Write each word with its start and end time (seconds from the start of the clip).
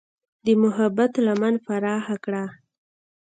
د 0.45 0.47
محبت 0.63 1.11
لمن 1.25 1.53
پراخه 1.65 2.15
کړه. 2.25 2.43